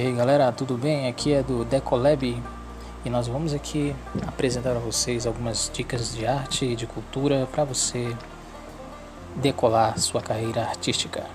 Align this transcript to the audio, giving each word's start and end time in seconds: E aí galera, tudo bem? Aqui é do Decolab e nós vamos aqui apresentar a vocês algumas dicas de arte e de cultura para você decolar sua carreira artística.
E 0.00 0.06
aí 0.06 0.12
galera, 0.14 0.50
tudo 0.50 0.78
bem? 0.78 1.08
Aqui 1.08 1.34
é 1.34 1.42
do 1.42 1.62
Decolab 1.62 2.42
e 3.04 3.10
nós 3.10 3.28
vamos 3.28 3.52
aqui 3.52 3.94
apresentar 4.26 4.70
a 4.70 4.78
vocês 4.78 5.26
algumas 5.26 5.70
dicas 5.74 6.14
de 6.14 6.24
arte 6.26 6.64
e 6.64 6.74
de 6.74 6.86
cultura 6.86 7.46
para 7.52 7.64
você 7.64 8.16
decolar 9.36 9.98
sua 9.98 10.22
carreira 10.22 10.62
artística. 10.62 11.26